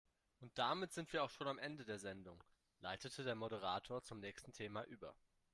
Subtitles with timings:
[0.39, 2.43] Und damit sind wir auch schon am Ende der Sendung,
[2.79, 5.15] leitete der Moderator zum nächsten Thema über.